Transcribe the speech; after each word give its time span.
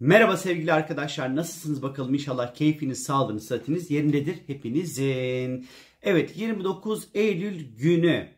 Merhaba 0.00 0.36
sevgili 0.36 0.72
arkadaşlar 0.72 1.36
nasılsınız 1.36 1.82
bakalım? 1.82 2.14
İnşallah 2.14 2.54
keyfiniz, 2.54 3.02
sağlığınız, 3.02 3.46
sıhhatiniz 3.46 3.90
yerindedir. 3.90 4.36
Hepinizin. 4.46 5.66
Evet 6.02 6.36
29 6.36 7.08
Eylül 7.14 7.76
günü. 7.76 8.28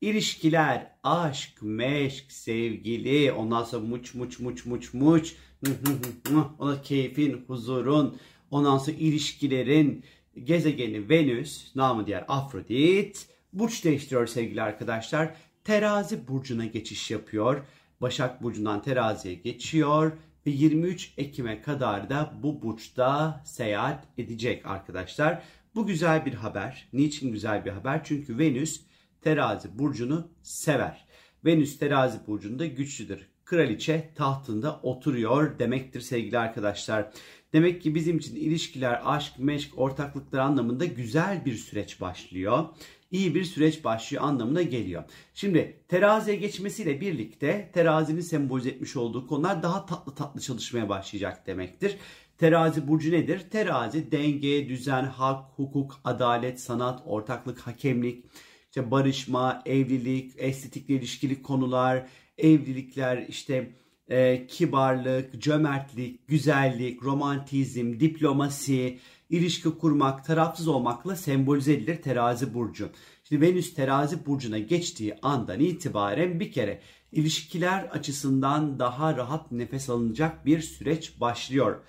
İlişkiler, 0.00 0.92
aşk, 1.02 1.62
meşk, 1.62 2.32
sevgili, 2.32 3.32
ondan 3.32 3.64
sonra 3.64 3.84
muç 3.86 4.14
muç 4.14 4.38
muç 4.38 4.66
muç 4.66 4.94
muç, 4.94 5.34
ona 6.58 6.82
keyfin, 6.82 7.44
huzurun, 7.46 8.18
ondan 8.50 8.78
sonra 8.78 8.96
ilişkilerin. 8.96 10.04
Gezegeni 10.44 11.08
Venüs, 11.08 11.76
namı 11.76 12.06
diğer 12.06 12.24
Afrodit, 12.28 13.26
burç 13.52 13.84
değiştiriyor 13.84 14.26
sevgili 14.26 14.62
arkadaşlar. 14.62 15.34
Terazi 15.64 16.28
burcuna 16.28 16.66
geçiş 16.66 17.10
yapıyor. 17.10 17.66
Başak 18.00 18.42
burcundan 18.42 18.82
teraziye 18.82 19.34
geçiyor 19.34 20.12
ve 20.46 20.50
23 20.50 21.12
Ekim'e 21.16 21.62
kadar 21.62 22.10
da 22.10 22.32
bu 22.42 22.62
burçta 22.62 23.42
seyahat 23.44 24.04
edecek 24.18 24.66
arkadaşlar. 24.66 25.42
Bu 25.74 25.86
güzel 25.86 26.26
bir 26.26 26.34
haber. 26.34 26.88
Niçin 26.92 27.32
güzel 27.32 27.64
bir 27.64 27.70
haber? 27.70 28.00
Çünkü 28.04 28.38
Venüs 28.38 28.80
terazi 29.20 29.78
burcunu 29.78 30.28
sever. 30.42 31.06
Venüs 31.44 31.78
terazi 31.78 32.26
burcunda 32.26 32.66
güçlüdür. 32.66 33.28
Kraliçe 33.44 34.12
tahtında 34.14 34.80
oturuyor 34.82 35.58
demektir 35.58 36.00
sevgili 36.00 36.38
arkadaşlar. 36.38 37.12
Demek 37.52 37.82
ki 37.82 37.94
bizim 37.94 38.18
için 38.18 38.36
ilişkiler, 38.36 39.02
aşk, 39.04 39.38
meşk, 39.38 39.78
ortaklıklar 39.78 40.38
anlamında 40.38 40.84
güzel 40.84 41.44
bir 41.44 41.54
süreç 41.54 42.00
başlıyor 42.00 42.64
iyi 43.10 43.34
bir 43.34 43.44
süreç 43.44 43.84
başlıyor 43.84 44.22
anlamına 44.22 44.62
geliyor. 44.62 45.04
Şimdi 45.34 45.80
teraziye 45.88 46.36
geçmesiyle 46.36 47.00
birlikte 47.00 47.70
terazinin 47.74 48.20
sembolize 48.20 48.68
etmiş 48.68 48.96
olduğu 48.96 49.26
konular 49.26 49.62
daha 49.62 49.86
tatlı 49.86 50.14
tatlı 50.14 50.40
çalışmaya 50.40 50.88
başlayacak 50.88 51.46
demektir. 51.46 51.96
Terazi 52.38 52.88
burcu 52.88 53.12
nedir? 53.12 53.40
Terazi 53.50 54.12
denge, 54.12 54.68
düzen, 54.68 55.04
hak, 55.04 55.44
hukuk, 55.56 56.00
adalet, 56.04 56.60
sanat, 56.60 57.02
ortaklık, 57.06 57.58
hakemlik, 57.58 58.24
işte 58.64 58.90
barışma, 58.90 59.62
evlilik, 59.66 60.32
estetikle 60.36 60.94
ilişkili 60.94 61.42
konular, 61.42 62.06
evlilikler, 62.38 63.26
işte 63.28 63.72
e, 64.08 64.46
kibarlık, 64.46 65.42
cömertlik, 65.42 66.28
güzellik, 66.28 67.02
romantizm, 67.02 68.00
diplomasi, 68.00 68.98
ilişki 69.30 69.70
kurmak, 69.70 70.24
tarafsız 70.24 70.68
olmakla 70.68 71.16
sembolize 71.16 71.72
edilir 71.72 72.02
terazi 72.02 72.54
burcu. 72.54 72.90
Şimdi 73.24 73.46
Venüs 73.46 73.74
terazi 73.74 74.26
burcuna 74.26 74.58
geçtiği 74.58 75.14
andan 75.22 75.60
itibaren 75.60 76.40
bir 76.40 76.52
kere 76.52 76.80
ilişkiler 77.12 77.84
açısından 77.84 78.78
daha 78.78 79.16
rahat 79.16 79.52
nefes 79.52 79.90
alınacak 79.90 80.46
bir 80.46 80.60
süreç 80.60 81.20
başlıyor. 81.20 81.80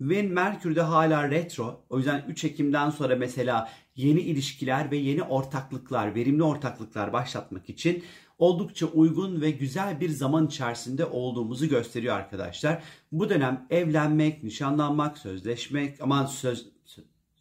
Ve 0.00 0.22
Merkür 0.22 0.76
de 0.76 0.82
hala 0.82 1.30
retro. 1.30 1.84
O 1.90 1.98
yüzden 1.98 2.24
3 2.28 2.44
Ekim'den 2.44 2.90
sonra 2.90 3.16
mesela 3.16 3.70
yeni 3.96 4.20
ilişkiler 4.20 4.90
ve 4.90 4.96
yeni 4.96 5.22
ortaklıklar, 5.22 6.14
verimli 6.14 6.42
ortaklıklar 6.42 7.12
başlatmak 7.12 7.70
için 7.70 8.04
oldukça 8.38 8.86
uygun 8.86 9.40
ve 9.40 9.50
güzel 9.50 10.00
bir 10.00 10.08
zaman 10.08 10.46
içerisinde 10.46 11.04
olduğumuzu 11.04 11.68
gösteriyor 11.68 12.16
arkadaşlar. 12.16 12.82
Bu 13.12 13.30
dönem 13.30 13.66
evlenmek, 13.70 14.42
nişanlanmak, 14.42 15.18
sözleşmek, 15.18 16.00
aman 16.00 16.26
söz 16.26 16.77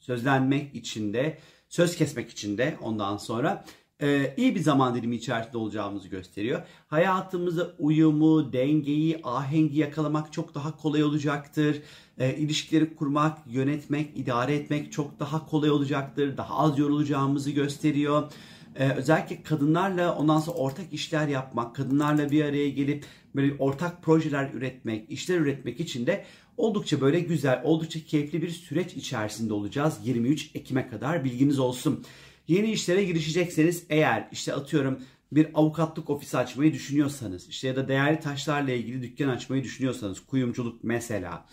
sözlenmek 0.07 0.75
için 0.75 1.13
de, 1.13 1.37
söz 1.69 1.95
kesmek 1.95 2.29
için 2.29 2.57
de 2.57 2.77
ondan 2.81 3.17
sonra 3.17 3.65
e, 4.01 4.33
iyi 4.37 4.55
bir 4.55 4.59
zaman 4.59 4.95
dilimi 4.95 5.15
içerisinde 5.15 5.57
olacağımızı 5.57 6.07
gösteriyor. 6.07 6.61
Hayatımızda 6.87 7.71
uyumu, 7.79 8.53
dengeyi, 8.53 9.19
ahengi 9.23 9.79
yakalamak 9.79 10.33
çok 10.33 10.55
daha 10.55 10.77
kolay 10.77 11.03
olacaktır. 11.03 11.81
E, 12.17 12.35
ilişkileri 12.35 12.95
kurmak, 12.95 13.37
yönetmek, 13.47 14.17
idare 14.17 14.55
etmek 14.55 14.91
çok 14.91 15.19
daha 15.19 15.45
kolay 15.45 15.71
olacaktır. 15.71 16.37
Daha 16.37 16.57
az 16.57 16.79
yorulacağımızı 16.79 17.51
gösteriyor. 17.51 18.31
Ee, 18.79 18.89
özellikle 18.89 19.43
kadınlarla 19.43 20.15
ondan 20.15 20.39
sonra 20.39 20.57
ortak 20.57 20.93
işler 20.93 21.27
yapmak, 21.27 21.75
kadınlarla 21.75 22.31
bir 22.31 22.45
araya 22.45 22.69
gelip 22.69 23.05
böyle 23.35 23.53
ortak 23.59 24.03
projeler 24.03 24.49
üretmek, 24.53 25.11
işler 25.11 25.37
üretmek 25.37 25.79
için 25.79 26.07
de 26.07 26.25
oldukça 26.57 27.01
böyle 27.01 27.19
güzel, 27.19 27.61
oldukça 27.63 27.99
keyifli 28.05 28.41
bir 28.41 28.49
süreç 28.49 28.93
içerisinde 28.93 29.53
olacağız 29.53 29.97
23 30.03 30.51
Ekim'e 30.55 30.87
kadar 30.87 31.23
bilginiz 31.23 31.59
olsun. 31.59 32.03
Yeni 32.47 32.71
işlere 32.71 33.03
girişecekseniz 33.03 33.83
eğer 33.89 34.27
işte 34.31 34.53
atıyorum 34.53 34.99
bir 35.31 35.47
avukatlık 35.53 36.09
ofisi 36.09 36.37
açmayı 36.37 36.73
düşünüyorsanız 36.73 37.49
işte 37.49 37.67
ya 37.67 37.75
da 37.75 37.87
değerli 37.87 38.19
taşlarla 38.19 38.71
ilgili 38.71 39.01
dükkan 39.01 39.29
açmayı 39.29 39.63
düşünüyorsanız 39.63 40.19
kuyumculuk 40.19 40.83
mesela 40.83 41.45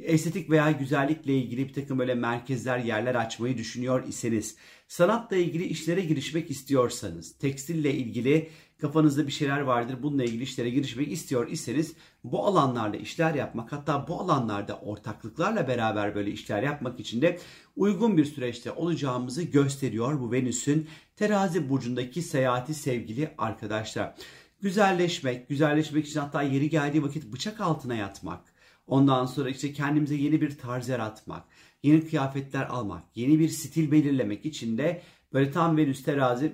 estetik 0.00 0.50
veya 0.50 0.70
güzellikle 0.70 1.36
ilgili 1.36 1.68
bir 1.68 1.72
takım 1.72 1.98
böyle 1.98 2.14
merkezler, 2.14 2.78
yerler 2.78 3.14
açmayı 3.14 3.58
düşünüyor 3.58 4.06
iseniz, 4.08 4.56
sanatla 4.88 5.36
ilgili 5.36 5.64
işlere 5.64 6.00
girişmek 6.00 6.50
istiyorsanız, 6.50 7.38
tekstille 7.38 7.94
ilgili 7.94 8.48
kafanızda 8.82 9.26
bir 9.26 9.32
şeyler 9.32 9.60
vardır, 9.60 9.96
bununla 10.02 10.24
ilgili 10.24 10.42
işlere 10.42 10.70
girişmek 10.70 11.12
istiyor 11.12 11.48
iseniz 11.50 11.94
bu 12.24 12.46
alanlarda 12.46 12.96
işler 12.96 13.34
yapmak, 13.34 13.72
hatta 13.72 14.08
bu 14.08 14.20
alanlarda 14.20 14.78
ortaklıklarla 14.78 15.68
beraber 15.68 16.14
böyle 16.14 16.30
işler 16.30 16.62
yapmak 16.62 17.00
için 17.00 17.22
de 17.22 17.38
uygun 17.76 18.16
bir 18.16 18.24
süreçte 18.24 18.72
olacağımızı 18.72 19.42
gösteriyor 19.42 20.20
bu 20.20 20.32
Venüs'ün 20.32 20.88
terazi 21.16 21.70
burcundaki 21.70 22.22
seyahati 22.22 22.74
sevgili 22.74 23.34
arkadaşlar. 23.38 24.14
Güzelleşmek, 24.60 25.48
güzelleşmek 25.48 26.06
için 26.06 26.20
hatta 26.20 26.42
yeri 26.42 26.70
geldiği 26.70 27.02
vakit 27.02 27.32
bıçak 27.32 27.60
altına 27.60 27.94
yatmak, 27.94 28.52
Ondan 28.86 29.26
sonra 29.26 29.50
işte 29.50 29.72
kendimize 29.72 30.14
yeni 30.14 30.40
bir 30.40 30.58
tarz 30.58 30.88
yaratmak, 30.88 31.44
yeni 31.82 32.08
kıyafetler 32.08 32.66
almak, 32.66 33.02
yeni 33.14 33.38
bir 33.38 33.48
stil 33.48 33.92
belirlemek 33.92 34.46
için 34.46 34.78
de 34.78 35.02
böyle 35.32 35.50
tam 35.50 35.76
Venüs 35.76 36.02
terazi 36.02 36.52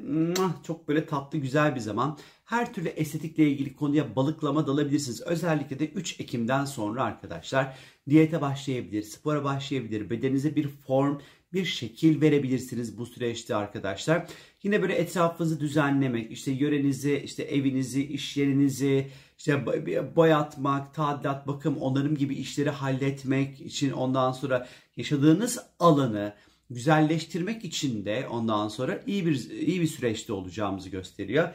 çok 0.66 0.88
böyle 0.88 1.06
tatlı 1.06 1.38
güzel 1.38 1.74
bir 1.74 1.80
zaman. 1.80 2.18
Her 2.44 2.74
türlü 2.74 2.88
estetikle 2.88 3.48
ilgili 3.48 3.76
konuya 3.76 4.16
balıklama 4.16 4.66
dalabilirsiniz. 4.66 5.20
Özellikle 5.20 5.78
de 5.78 5.88
3 5.88 6.20
Ekim'den 6.20 6.64
sonra 6.64 7.04
arkadaşlar 7.04 7.76
diyete 8.08 8.40
başlayabilir, 8.40 9.02
spora 9.02 9.44
başlayabilir, 9.44 10.10
bedeninize 10.10 10.56
bir 10.56 10.68
form, 10.68 11.18
bir 11.52 11.64
şekil 11.64 12.20
verebilirsiniz 12.20 12.98
bu 12.98 13.06
süreçte 13.06 13.56
arkadaşlar. 13.56 14.26
Yine 14.62 14.82
böyle 14.82 14.94
etrafınızı 14.94 15.60
düzenlemek, 15.60 16.32
işte 16.32 16.50
yörenizi, 16.50 17.22
işte 17.24 17.42
evinizi, 17.42 18.06
iş 18.06 18.36
yerinizi, 18.36 19.10
işte 19.38 19.66
boyatmak, 20.16 20.94
tadilat, 20.94 21.46
bakım, 21.46 21.76
onarım 21.76 22.16
gibi 22.16 22.34
işleri 22.34 22.70
halletmek 22.70 23.60
için 23.60 23.90
ondan 23.90 24.32
sonra 24.32 24.68
yaşadığınız 24.96 25.58
alanı 25.78 26.34
güzelleştirmek 26.70 27.64
için 27.64 28.04
de 28.04 28.28
ondan 28.30 28.68
sonra 28.68 29.02
iyi 29.06 29.26
bir 29.26 29.50
iyi 29.50 29.80
bir 29.80 29.86
süreçte 29.86 30.32
olacağımızı 30.32 30.88
gösteriyor. 30.88 31.48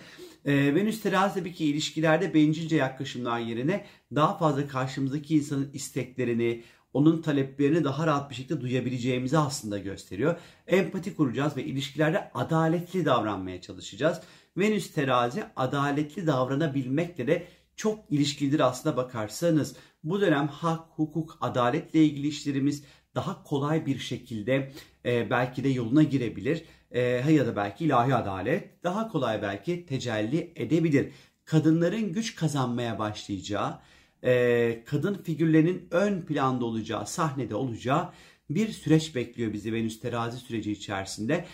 Ee, 0.46 0.76
Venüs 0.76 1.02
terazi 1.02 1.40
tabii 1.40 1.54
ki 1.54 1.66
ilişkilerde 1.66 2.34
bencilce 2.34 2.76
yaklaşımlar 2.76 3.40
yerine 3.40 3.86
daha 4.16 4.38
fazla 4.38 4.68
karşımızdaki 4.68 5.36
insanın 5.36 5.70
isteklerini, 5.74 6.64
onun 6.94 7.22
taleplerini 7.22 7.84
daha 7.84 8.08
rahat 8.08 8.30
bir 8.30 8.36
şekilde 8.36 8.62
duyabileceğimizi 8.62 9.38
aslında 9.38 9.78
gösteriyor. 9.78 10.36
Empati 10.68 11.16
kuracağız 11.16 11.58
ve 11.58 11.64
ilişkilerde 11.64 12.32
adaletli 12.34 13.06
davranmaya 13.06 13.62
çalışacağız. 13.62 14.22
Venüs 14.58 14.92
terazi 14.92 15.44
adaletli 15.56 16.28
davranabilmekle 16.28 17.28
de 17.28 17.48
çok 17.76 18.00
ilişkilidir 18.10 18.60
aslında 18.60 18.98
bakarsanız. 18.98 19.76
Bu 20.04 20.22
dönem 20.22 20.48
hak, 20.48 20.80
hukuk, 20.96 21.38
adaletle 21.42 22.04
ilgili 22.06 22.28
işlerimiz 22.28 22.84
daha 23.16 23.44
kolay 23.44 23.86
bir 23.86 24.00
şekilde 24.00 24.72
e, 25.06 25.30
belki 25.30 25.64
de 25.64 25.70
yoluna 25.70 26.04
girebilir. 26.04 26.66
E, 26.92 27.02
ya 27.32 27.48
da 27.48 27.56
belki 27.56 27.86
ilahi 27.86 28.16
adalet 28.16 28.84
daha 28.84 29.08
kolay 29.08 29.42
belki 29.42 29.86
tecelli 29.86 30.54
edebilir. 30.56 31.12
Kadınların 31.46 32.14
güç 32.14 32.36
kazanmaya 32.36 33.00
başlayacağı, 33.00 33.80
e, 34.24 34.84
kadın 34.86 35.14
figürlerinin 35.14 35.88
ön 35.92 36.22
planda 36.22 36.66
olacağı, 36.66 37.08
sahnede 37.08 37.56
olacağı 37.56 38.10
bir 38.50 38.70
süreç 38.70 39.16
bekliyor 39.16 39.54
bizi 39.54 39.74
Venüs 39.74 40.00
terazi 40.00 40.38
süreci 40.38 40.72
içerisinde. 40.72 41.46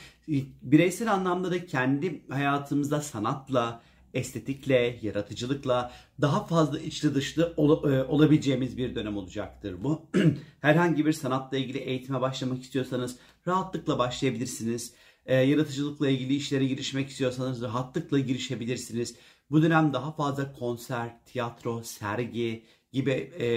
Bireysel 0.62 1.14
anlamda 1.14 1.52
da 1.52 1.66
kendi 1.66 2.22
hayatımızda 2.30 3.02
sanatla, 3.02 3.82
estetikle, 4.14 5.00
yaratıcılıkla 5.02 5.92
daha 6.22 6.46
fazla 6.46 6.80
içli 6.80 7.16
dışlı 7.16 7.54
ol, 7.58 7.92
e, 7.92 8.04
olabileceğimiz 8.04 8.78
bir 8.78 8.96
dönem 8.96 9.18
olacaktır 9.18 9.84
bu. 9.84 10.10
Herhangi 10.62 11.06
bir 11.06 11.14
sanatla 11.14 11.58
ilgili 11.58 11.78
eğitime 11.78 12.22
başlamak 12.22 12.64
istiyorsanız 12.64 13.18
rahatlıkla 13.48 14.00
başlayabilirsiniz. 14.00 14.94
E, 15.26 15.36
yaratıcılıkla 15.36 16.10
ilgili 16.10 16.36
işlere 16.36 16.66
girişmek 16.66 17.10
istiyorsanız 17.10 17.62
rahatlıkla 17.62 18.20
girişebilirsiniz. 18.20 19.16
Bu 19.52 19.62
dönem 19.62 19.94
daha 19.94 20.12
fazla 20.12 20.54
konser, 20.54 21.26
tiyatro, 21.26 21.84
sergi 21.84 22.66
gibi 22.92 23.12
e, 23.12 23.48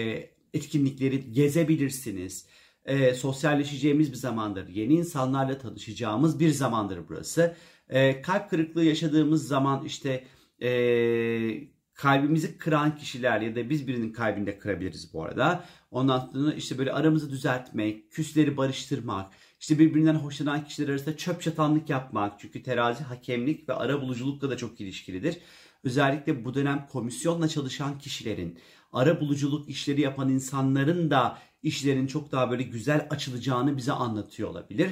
etkinlikleri 0.55 1.33
gezebilirsiniz. 1.33 2.47
E, 2.85 3.15
sosyalleşeceğimiz 3.15 4.13
bir 4.13 4.17
zamandır. 4.17 4.69
Yeni 4.69 4.95
insanlarla 4.95 5.59
tanışacağımız 5.59 6.41
bir 6.41 6.51
zamandır 6.51 7.01
burası. 7.09 7.57
E, 7.89 8.23
kalp 8.23 8.51
kırıklığı 8.51 8.85
yaşadığımız 8.85 9.49
zaman 9.49 9.85
işte 9.85 10.25
e, 10.63 10.71
kalbimizi 11.95 12.59
kıran 12.59 12.97
kişiler 12.97 13.41
ya 13.41 13.57
da 13.57 13.71
biz 13.71 13.89
birinin 13.89 14.13
kalbini 14.13 14.47
de 14.47 14.59
kırabiliriz 14.59 15.15
bu 15.15 15.25
arada. 15.25 15.65
Ondan 15.91 16.31
sonra 16.33 16.53
işte 16.55 16.79
böyle 16.79 16.93
aramızı 16.93 17.31
düzeltmek, 17.31 18.13
küsleri 18.13 18.57
barıştırmak, 18.57 19.33
işte 19.61 19.79
birbirinden 19.79 20.15
hoşlanan 20.15 20.65
kişiler 20.65 20.89
arasında 20.89 21.17
çöp 21.17 21.43
çatanlık 21.43 21.91
yapmak. 21.91 22.41
Çünkü 22.41 22.63
terazi 22.63 23.05
hakemlik 23.05 23.69
ve 23.69 23.73
ara 23.75 24.01
buluculukla 24.01 24.51
da 24.51 24.57
çok 24.57 24.81
ilişkilidir. 24.81 25.39
Özellikle 25.85 26.45
bu 26.45 26.55
dönem 26.55 26.87
komisyonla 26.93 27.49
çalışan 27.49 27.99
kişilerin, 27.99 28.59
ara 28.93 29.21
buluculuk 29.21 29.69
işleri 29.69 30.01
yapan 30.01 30.29
insanların 30.29 31.11
da 31.11 31.39
işlerin 31.63 32.07
çok 32.07 32.33
daha 32.33 32.51
böyle 32.51 32.63
güzel 32.63 33.07
açılacağını 33.11 33.77
bize 33.77 33.93
anlatıyor 33.93 34.49
olabilir. 34.49 34.91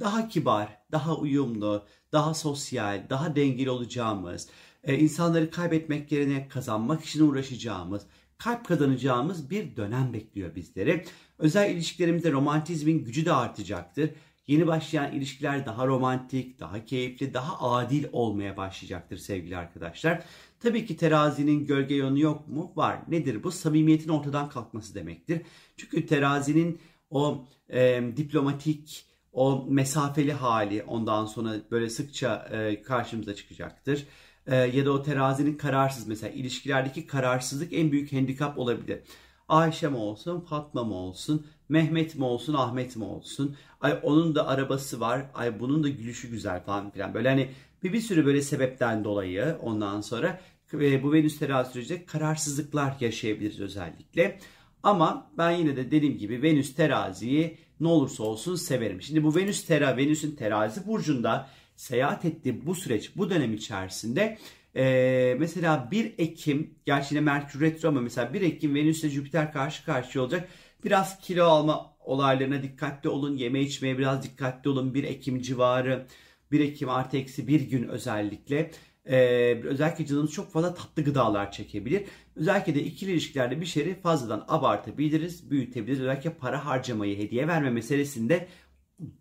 Daha 0.00 0.28
kibar, 0.28 0.78
daha 0.92 1.16
uyumlu, 1.16 1.86
daha 2.12 2.34
sosyal, 2.34 3.10
daha 3.10 3.36
dengeli 3.36 3.70
olacağımız, 3.70 4.48
e, 4.84 4.98
insanları 4.98 5.50
kaybetmek 5.50 6.12
yerine 6.12 6.48
kazanmak 6.48 7.04
için 7.04 7.28
uğraşacağımız, 7.28 8.02
kalp 8.38 8.68
kazanacağımız 8.68 9.50
bir 9.50 9.76
dönem 9.76 10.12
bekliyor 10.12 10.54
bizleri. 10.54 11.04
Özel 11.38 11.70
ilişkilerimizde 11.70 12.32
romantizmin 12.32 13.04
gücü 13.04 13.24
de 13.24 13.32
artacaktır. 13.32 14.10
Yeni 14.48 14.66
başlayan 14.66 15.12
ilişkiler 15.12 15.66
daha 15.66 15.86
romantik, 15.86 16.60
daha 16.60 16.84
keyifli, 16.84 17.34
daha 17.34 17.70
adil 17.70 18.04
olmaya 18.12 18.56
başlayacaktır 18.56 19.16
sevgili 19.16 19.56
arkadaşlar. 19.56 20.22
Tabii 20.60 20.86
ki 20.86 20.96
terazinin 20.96 21.66
gölge 21.66 21.94
yönü 21.94 22.20
yok 22.20 22.48
mu? 22.48 22.72
Var. 22.76 22.98
Nedir 23.08 23.42
bu? 23.42 23.50
Samimiyetin 23.50 24.08
ortadan 24.08 24.48
kalkması 24.48 24.94
demektir. 24.94 25.42
Çünkü 25.76 26.06
terazinin 26.06 26.80
o 27.10 27.44
e, 27.70 28.02
diplomatik, 28.16 29.04
o 29.32 29.66
mesafeli 29.68 30.32
hali 30.32 30.82
ondan 30.82 31.26
sonra 31.26 31.54
böyle 31.70 31.90
sıkça 31.90 32.48
e, 32.52 32.82
karşımıza 32.82 33.34
çıkacaktır. 33.34 34.06
E, 34.46 34.56
ya 34.56 34.86
da 34.86 34.92
o 34.92 35.02
terazinin 35.02 35.56
kararsız 35.56 36.06
mesela 36.06 36.32
ilişkilerdeki 36.32 37.06
kararsızlık 37.06 37.72
en 37.72 37.92
büyük 37.92 38.12
handikap 38.12 38.58
olabilir. 38.58 39.00
Ayşe 39.48 39.88
mi 39.88 39.96
olsun, 39.96 40.40
Fatma 40.40 40.84
mı 40.84 40.94
olsun, 40.94 41.46
Mehmet 41.68 42.14
mi 42.14 42.24
olsun, 42.24 42.54
Ahmet 42.54 42.96
mi 42.96 43.04
olsun? 43.04 43.56
Ay 43.80 44.00
onun 44.02 44.34
da 44.34 44.46
arabası 44.46 45.00
var, 45.00 45.26
ay 45.34 45.60
bunun 45.60 45.82
da 45.82 45.88
gülüşü 45.88 46.30
güzel 46.30 46.64
falan 46.64 46.90
filan. 46.90 47.14
Böyle 47.14 47.28
hani 47.28 47.50
bir, 47.82 47.92
bir 47.92 48.00
sürü 48.00 48.26
böyle 48.26 48.42
sebepten 48.42 49.04
dolayı 49.04 49.56
ondan 49.62 50.00
sonra 50.00 50.40
e, 50.72 51.02
bu 51.02 51.12
Venüs 51.12 51.38
terazi 51.38 51.72
sürecinde 51.72 52.04
kararsızlıklar 52.04 52.96
yaşayabiliriz 53.00 53.60
özellikle. 53.60 54.38
Ama 54.82 55.30
ben 55.38 55.50
yine 55.50 55.76
de 55.76 55.90
dediğim 55.90 56.18
gibi 56.18 56.42
Venüs 56.42 56.74
teraziyi 56.74 57.58
ne 57.80 57.88
olursa 57.88 58.22
olsun 58.22 58.56
severim. 58.56 59.02
Şimdi 59.02 59.24
bu 59.24 59.36
Venüs 59.36 59.64
tera 59.64 59.96
Venüs'ün 59.96 60.36
terazi 60.36 60.86
burcunda 60.86 61.48
seyahat 61.76 62.24
ettiği 62.24 62.66
bu 62.66 62.74
süreç 62.74 63.16
bu 63.16 63.30
dönem 63.30 63.54
içerisinde 63.54 64.38
ee, 64.78 65.36
mesela 65.38 65.88
1 65.90 66.14
Ekim 66.18 66.74
gerçi 66.86 67.14
yine 67.14 67.24
Merkür 67.24 67.60
Retro 67.60 67.88
ama 67.88 68.00
mesela 68.00 68.32
1 68.32 68.40
Ekim 68.42 68.74
Venüs 68.74 69.04
ile 69.04 69.10
Jüpiter 69.10 69.52
karşı 69.52 69.84
karşıya 69.84 70.24
olacak. 70.24 70.48
Biraz 70.84 71.20
kilo 71.20 71.44
alma 71.44 71.96
olaylarına 72.00 72.62
dikkatli 72.62 73.08
olun. 73.08 73.36
Yeme 73.36 73.60
içmeye 73.60 73.98
biraz 73.98 74.22
dikkatli 74.22 74.70
olun. 74.70 74.94
1 74.94 75.04
Ekim 75.04 75.40
civarı 75.40 76.06
1 76.52 76.60
Ekim 76.60 76.88
artı 76.88 77.16
eksi 77.16 77.48
bir 77.48 77.60
gün 77.60 77.88
özellikle. 77.88 78.70
Ee, 79.06 79.60
özellikle 79.64 80.06
canımız 80.06 80.32
çok 80.32 80.52
fazla 80.52 80.74
tatlı 80.74 81.04
gıdalar 81.04 81.52
çekebilir. 81.52 82.04
Özellikle 82.36 82.74
de 82.74 82.82
ikili 82.82 83.12
ilişkilerde 83.12 83.60
bir 83.60 83.66
şeyi 83.66 83.94
fazladan 83.94 84.44
abartabiliriz, 84.48 85.50
büyütebiliriz. 85.50 86.00
Özellikle 86.00 86.34
para 86.34 86.66
harcamayı, 86.66 87.18
hediye 87.18 87.48
verme 87.48 87.70
meselesinde 87.70 88.48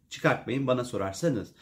çıkartmayın 0.10 0.68
bana 0.68 0.84
sorarsanız. 0.84 1.54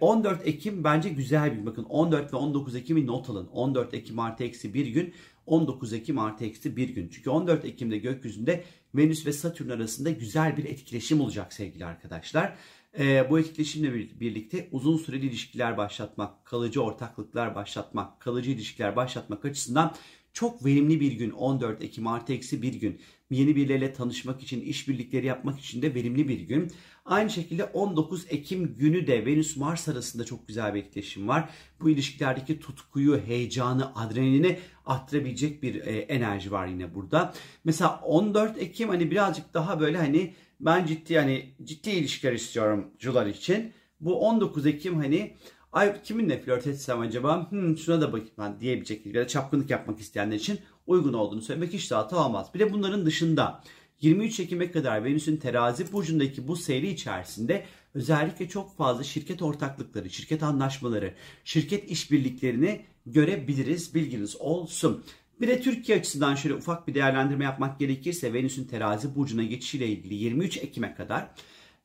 14 0.00 0.40
ee, 0.40 0.50
Ekim 0.50 0.84
bence 0.84 1.08
güzel 1.08 1.60
bir 1.60 1.66
bakın 1.66 1.84
14 1.84 2.32
ve 2.32 2.36
19 2.36 2.76
Ekim'i 2.76 3.06
not 3.06 3.30
alın. 3.30 3.46
14 3.46 3.94
Ekim 3.94 4.18
artı 4.18 4.44
eksi 4.44 4.74
bir 4.74 4.86
gün 4.86 5.14
19 5.46 5.92
Ekim 5.92 6.18
artı 6.18 6.44
eksi 6.44 6.76
bir 6.76 6.88
gün. 6.88 7.08
Çünkü 7.08 7.30
14 7.30 7.64
Ekim'de 7.64 7.98
gökyüzünde 7.98 8.64
Venüs 8.94 9.26
ve 9.26 9.32
Satürn 9.32 9.68
arasında 9.68 10.10
güzel 10.10 10.56
bir 10.56 10.64
etkileşim 10.64 11.20
olacak 11.20 11.52
sevgili 11.52 11.84
arkadaşlar. 11.84 12.56
Ee, 12.98 13.30
bu 13.30 13.38
etkileşimle 13.38 13.94
birlikte 14.20 14.68
uzun 14.72 14.96
süreli 14.96 15.26
ilişkiler 15.26 15.76
başlatmak, 15.76 16.44
kalıcı 16.44 16.82
ortaklıklar 16.82 17.54
başlatmak, 17.54 18.20
kalıcı 18.20 18.50
ilişkiler 18.50 18.96
başlatmak 18.96 19.44
açısından 19.44 19.94
çok 20.32 20.64
verimli 20.64 21.00
bir 21.00 21.12
gün 21.12 21.30
14 21.30 21.82
Ekim 21.82 22.06
artı 22.06 22.32
eksi 22.32 22.62
bir 22.62 22.74
gün. 22.74 23.00
Yeni 23.30 23.56
birileriyle 23.56 23.92
tanışmak 23.92 24.42
için, 24.42 24.60
işbirlikleri 24.60 25.26
yapmak 25.26 25.60
için 25.60 25.82
de 25.82 25.94
verimli 25.94 26.28
bir 26.28 26.40
gün. 26.40 26.72
Aynı 27.04 27.30
şekilde 27.30 27.64
19 27.64 28.26
Ekim 28.28 28.76
günü 28.76 29.06
de 29.06 29.26
Venüs-Mars 29.26 29.92
arasında 29.92 30.24
çok 30.24 30.48
güzel 30.48 30.74
bir 30.74 30.80
etkileşim 30.80 31.28
var. 31.28 31.50
Bu 31.80 31.90
ilişkilerdeki 31.90 32.60
tutkuyu, 32.60 33.20
heyecanı, 33.26 33.94
adrenalini 33.94 34.58
arttırabilecek 34.86 35.62
bir 35.62 35.74
e, 35.74 35.98
enerji 35.98 36.52
var 36.52 36.66
yine 36.66 36.94
burada. 36.94 37.34
Mesela 37.64 38.00
14 38.04 38.58
Ekim 38.58 38.88
hani 38.88 39.10
birazcık 39.10 39.54
daha 39.54 39.80
böyle 39.80 39.98
hani 39.98 40.34
ben 40.60 40.86
ciddi 40.86 41.18
hani 41.18 41.54
ciddi 41.64 41.90
ilişkiler 41.90 42.32
istiyorum 42.32 42.90
cular 42.98 43.26
için. 43.26 43.72
Bu 44.00 44.20
19 44.20 44.66
Ekim 44.66 44.96
hani 44.96 45.36
ay 45.72 46.02
kiminle 46.02 46.42
flört 46.42 46.66
etsem 46.66 47.00
acaba 47.00 47.50
hmm, 47.50 47.78
şuna 47.78 48.00
da 48.00 48.12
bakayım 48.12 48.34
ben 48.38 48.60
diyebilecek 48.60 49.06
ya 49.06 49.14
da 49.14 49.26
çapkınlık 49.26 49.70
yapmak 49.70 50.00
isteyenler 50.00 50.36
için 50.36 50.60
uygun 50.86 51.12
olduğunu 51.12 51.42
söylemek 51.42 51.72
hiç 51.72 51.90
de 51.90 51.94
hata 51.94 52.26
olmaz. 52.26 52.50
Bir 52.54 52.58
de 52.58 52.72
bunların 52.72 53.06
dışında 53.06 53.62
23 54.00 54.40
Ekim'e 54.40 54.70
kadar 54.70 55.04
Venüs'ün 55.04 55.36
terazi 55.36 55.92
burcundaki 55.92 56.48
bu 56.48 56.56
seyri 56.56 56.88
içerisinde 56.88 57.66
özellikle 57.94 58.48
çok 58.48 58.76
fazla 58.76 59.04
şirket 59.04 59.42
ortaklıkları, 59.42 60.10
şirket 60.10 60.42
anlaşmaları, 60.42 61.14
şirket 61.44 61.90
işbirliklerini 61.90 62.84
görebiliriz. 63.06 63.94
Bilginiz 63.94 64.36
olsun. 64.36 65.04
Bir 65.40 65.48
de 65.48 65.60
Türkiye 65.60 65.98
açısından 65.98 66.34
şöyle 66.34 66.54
ufak 66.54 66.88
bir 66.88 66.94
değerlendirme 66.94 67.44
yapmak 67.44 67.78
gerekirse 67.78 68.32
Venüs'ün 68.32 68.64
terazi 68.64 69.14
burcuna 69.14 69.42
geçişiyle 69.42 69.86
ilgili 69.86 70.14
23 70.14 70.56
Ekim'e 70.56 70.94
kadar 70.94 71.30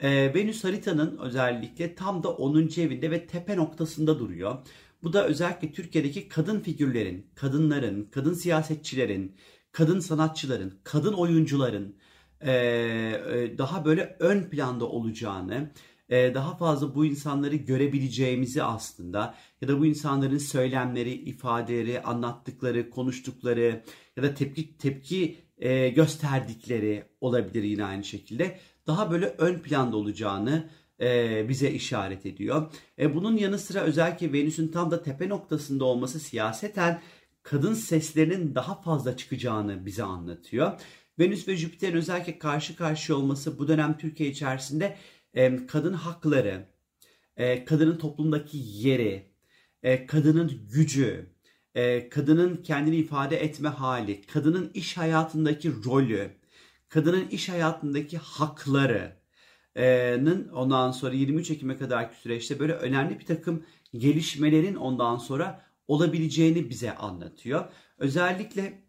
e, 0.03 0.33
Venüs 0.33 0.63
haritanın 0.63 1.17
özellikle 1.17 1.95
tam 1.95 2.23
da 2.23 2.29
10. 2.29 2.57
evinde 2.77 3.11
ve 3.11 3.27
tepe 3.27 3.57
noktasında 3.57 4.19
duruyor. 4.19 4.57
Bu 5.03 5.13
da 5.13 5.27
özellikle 5.27 5.71
Türkiye'deki 5.71 6.27
kadın 6.27 6.59
figürlerin, 6.59 7.27
kadınların, 7.35 8.09
kadın 8.11 8.33
siyasetçilerin, 8.33 9.35
kadın 9.71 9.99
sanatçıların, 9.99 10.79
kadın 10.83 11.13
oyuncuların 11.13 11.95
e, 12.41 12.51
e, 12.51 13.57
daha 13.57 13.85
böyle 13.85 14.15
ön 14.19 14.43
planda 14.49 14.85
olacağını, 14.85 15.71
e, 16.09 16.33
daha 16.33 16.57
fazla 16.57 16.95
bu 16.95 17.05
insanları 17.05 17.55
görebileceğimizi 17.55 18.63
aslında 18.63 19.35
ya 19.61 19.67
da 19.67 19.79
bu 19.79 19.85
insanların 19.85 20.37
söylemleri, 20.37 21.11
ifadeleri, 21.13 22.01
anlattıkları, 22.01 22.89
konuştukları 22.89 23.83
ya 24.17 24.23
da 24.23 24.33
tepki 24.33 24.77
tepki 24.77 25.37
e, 25.57 25.89
gösterdikleri 25.89 27.03
olabilir 27.21 27.63
yine 27.63 27.85
aynı 27.85 28.03
şekilde. 28.03 28.59
Daha 28.87 29.11
böyle 29.11 29.27
ön 29.37 29.59
planda 29.59 29.97
olacağını 29.97 30.69
e, 31.01 31.49
bize 31.49 31.71
işaret 31.71 32.25
ediyor. 32.25 32.73
E, 32.99 33.15
bunun 33.15 33.37
yanı 33.37 33.59
sıra 33.59 33.79
özellikle 33.79 34.33
Venüs'ün 34.33 34.67
tam 34.67 34.91
da 34.91 35.03
tepe 35.03 35.29
noktasında 35.29 35.85
olması 35.85 36.19
siyaseten 36.19 37.01
kadın 37.43 37.73
seslerinin 37.73 38.55
daha 38.55 38.81
fazla 38.81 39.17
çıkacağını 39.17 39.85
bize 39.85 40.03
anlatıyor. 40.03 40.81
Venüs 41.19 41.47
ve 41.47 41.57
Jüpiter'in 41.57 41.97
özellikle 41.97 42.39
karşı 42.39 42.75
karşıya 42.75 43.17
olması 43.17 43.59
bu 43.59 43.67
dönem 43.67 43.97
Türkiye 43.97 44.29
içerisinde 44.29 44.97
e, 45.33 45.65
kadın 45.65 45.93
hakları, 45.93 46.65
kadının 47.65 47.97
toplumdaki 47.97 48.57
yeri, 48.57 49.33
kadının 50.07 50.67
gücü, 50.71 51.33
kadının 52.11 52.55
kendini 52.63 52.95
ifade 52.95 53.37
etme 53.43 53.69
hali, 53.69 54.21
kadının 54.21 54.71
iş 54.73 54.97
hayatındaki 54.97 55.71
rolü, 55.85 56.31
kadının 56.93 57.27
iş 57.27 57.49
hayatındaki 57.49 58.17
hakları, 58.17 59.15
ondan 60.53 60.91
sonra 60.91 61.13
23 61.13 61.51
Ekim'e 61.51 61.77
kadarki 61.77 62.15
süreçte 62.17 62.59
böyle 62.59 62.73
önemli 62.73 63.19
bir 63.19 63.25
takım 63.25 63.65
gelişmelerin 63.93 64.75
ondan 64.75 65.17
sonra 65.17 65.65
olabileceğini 65.87 66.69
bize 66.69 66.95
anlatıyor. 66.95 67.65
Özellikle 67.97 68.83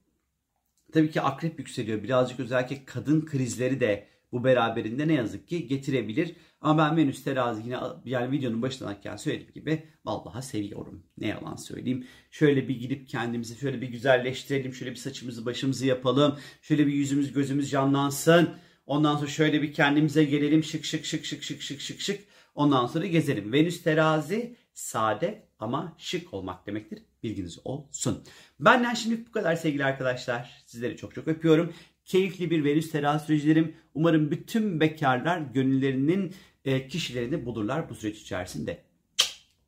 tabii 0.93 1.11
ki 1.11 1.21
akrep 1.21 1.59
yükseliyor. 1.59 2.03
Birazcık 2.03 2.41
özellikle 2.41 2.85
kadın 2.85 3.25
krizleri 3.25 3.81
de 3.81 4.09
bu 4.35 4.45
beraberinde 4.45 5.09
ne 5.09 5.13
yazık 5.13 5.49
ki 5.49 5.67
getirebilir. 5.67 6.37
Ama 6.61 6.79
ben 6.79 6.97
Venüs 6.97 7.25
terazi 7.25 7.63
yine 7.63 7.79
yani 8.05 8.33
videonun 8.33 8.63
başındayken 8.63 9.17
söylediğim 9.17 9.53
gibi 9.53 9.83
vallahi 10.05 10.47
seviyorum. 10.47 11.03
Ne 11.19 11.27
yalan 11.27 11.57
söyleyeyim. 11.57 12.07
Şöyle 12.31 12.69
bir 12.69 12.81
gidip 12.81 13.09
kendimizi 13.09 13.59
şöyle 13.59 13.81
bir 13.81 13.89
güzelleştirelim. 13.89 14.75
Şöyle 14.75 14.91
bir 14.91 14.97
saçımızı 14.97 15.47
başımızı 15.47 15.87
yapalım. 15.87 16.39
Şöyle 16.63 16.87
bir 16.87 16.93
yüzümüz 16.93 17.33
gözümüz 17.33 17.71
canlansın. 17.71 18.51
Ondan 18.87 19.17
sonra 19.17 19.27
şöyle 19.27 19.63
bir 19.63 19.73
kendimize 19.73 20.25
gelelim. 20.25 20.65
Şık 20.65 20.85
şık 20.85 21.05
şık 21.05 21.25
şık 21.25 21.43
şık 21.43 21.63
şık 21.63 21.81
şık 21.81 22.01
şık. 22.01 22.21
Ondan 22.55 22.87
sonra 22.87 23.07
gezelim. 23.07 23.53
Venüs 23.53 23.83
terazi 23.83 24.57
sade 24.75 25.49
ama 25.59 25.95
şık 25.99 26.35
olmak 26.35 26.67
demektir. 26.67 26.99
Bilginiz 27.23 27.59
olsun. 27.65 28.25
Benden 28.61 28.95
şimdi 28.95 29.27
bu 29.27 29.33
kadar 29.33 29.57
sevgili 29.57 29.85
arkadaşlar. 29.85 30.63
Sizleri 30.67 30.97
çok 30.97 31.15
çok 31.15 31.29
öpüyorum. 31.29 31.73
Keyifli 32.05 32.51
bir 32.51 32.65
Venüs 32.65 32.91
terazi 32.91 33.27
süreci 33.27 33.75
Umarım 33.95 34.31
bütün 34.31 34.81
bekarlar 34.81 35.39
gönüllerinin 35.39 36.35
e, 36.65 36.89
kişilerini 36.89 37.47
bulurlar 37.47 37.89
bu 37.89 37.95
süreç 37.95 38.21
içerisinde. 38.21 38.85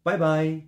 Bay 0.04 0.20
bay. 0.20 0.64